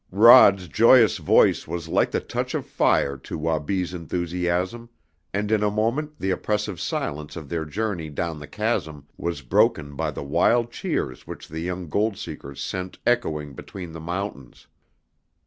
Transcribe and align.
Rod's 0.09 0.67
joyous 0.67 1.17
voice 1.19 1.67
was 1.67 1.87
like 1.87 2.09
the 2.09 2.19
touch 2.19 2.55
of 2.55 2.65
fire 2.65 3.17
to 3.17 3.37
Wabi's 3.37 3.93
enthusiasm 3.93 4.89
and 5.31 5.51
in 5.51 5.61
a 5.61 5.69
moment 5.69 6.13
the 6.17 6.31
oppressive 6.31 6.79
silence 6.81 7.35
of 7.35 7.49
their 7.49 7.65
journey 7.65 8.09
down 8.09 8.39
the 8.39 8.47
chasm 8.47 9.05
was 9.15 9.43
broken 9.43 9.95
by 9.95 10.09
the 10.09 10.23
wild 10.23 10.71
cheers 10.71 11.27
which 11.27 11.47
the 11.47 11.59
young 11.59 11.87
gold 11.87 12.17
seekers 12.17 12.63
sent 12.63 12.97
echoing 13.05 13.53
between 13.53 13.91
the 13.91 13.99
mountains. 13.99 14.65